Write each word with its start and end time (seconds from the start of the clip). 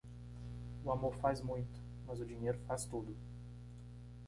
O 0.83 0.91
amor 0.91 1.13
faz 1.17 1.41
muito, 1.41 1.79
mas 2.07 2.19
o 2.19 2.25
dinheiro 2.25 2.57
faz 2.67 2.85
tudo. 2.85 3.15